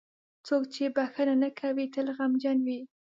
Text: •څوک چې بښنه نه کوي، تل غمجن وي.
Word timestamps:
•څوک 0.45 0.63
چې 0.73 0.83
بښنه 0.95 1.35
نه 1.43 1.49
کوي، 1.59 1.85
تل 1.93 2.07
غمجن 2.17 2.57
وي. 2.67 2.79